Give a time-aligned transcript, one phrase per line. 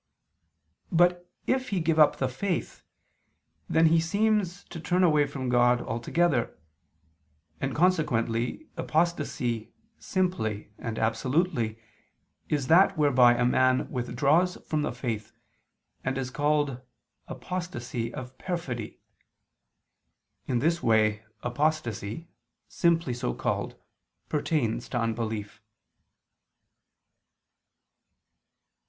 [0.91, 2.81] But if he give up the faith,
[3.69, 6.57] then he seems to turn away from God altogether:
[7.59, 11.77] and consequently, apostasy simply and absolutely
[12.49, 15.33] is that whereby a man withdraws from the faith,
[16.03, 16.81] and is called
[17.27, 18.99] "apostasy of perfidy."
[20.47, 22.27] In this way apostasy,
[22.67, 23.75] simply so called,
[24.29, 25.61] pertains to unbelief.